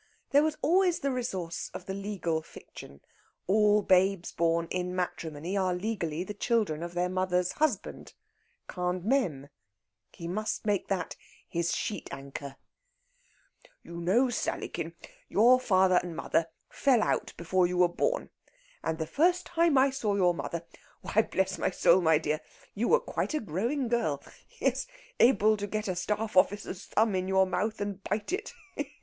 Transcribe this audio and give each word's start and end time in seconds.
There 0.31 0.41
was 0.41 0.57
always 0.63 1.01
the 1.01 1.11
resource 1.11 1.69
of 1.75 1.85
the 1.85 1.93
legal 1.93 2.41
fiction; 2.41 3.01
all 3.45 3.83
babes 3.83 4.31
born 4.31 4.67
in 4.71 4.95
matrimony 4.95 5.55
are 5.55 5.75
legally 5.75 6.23
the 6.23 6.33
children 6.33 6.81
of 6.81 6.95
their 6.95 7.07
mother's 7.07 7.51
husband, 7.51 8.15
quand 8.67 9.03
même. 9.03 9.49
He 10.11 10.27
must 10.27 10.65
make 10.65 10.87
that 10.87 11.15
his 11.47 11.75
sheet 11.75 12.09
anchor. 12.11 12.55
"You 13.83 13.97
know, 14.01 14.29
Sallykin, 14.31 14.93
your 15.29 15.59
father 15.59 15.99
and 16.01 16.15
mother 16.15 16.47
fell 16.67 17.03
out 17.03 17.33
before 17.37 17.67
you 17.67 17.77
were 17.77 17.87
born. 17.87 18.31
And 18.83 18.97
the 18.97 19.05
first 19.05 19.45
time 19.45 19.77
I 19.77 19.91
saw 19.91 20.15
your 20.15 20.33
mother 20.33 20.63
why, 21.01 21.21
bless 21.21 21.59
my 21.59 21.69
soul, 21.69 22.01
my 22.01 22.17
dear! 22.17 22.41
you 22.73 22.87
were 22.87 22.99
quite 22.99 23.35
a 23.35 23.39
growing 23.39 23.87
girl 23.87 24.23
yes, 24.59 24.87
able 25.19 25.57
to 25.57 25.67
get 25.67 25.87
a 25.87 25.95
staff 25.95 26.35
officer's 26.35 26.87
thumb 26.87 27.13
in 27.13 27.27
your 27.27 27.45
mouth, 27.45 27.79
and 27.79 28.03
bite 28.03 28.33
it. 28.33 28.53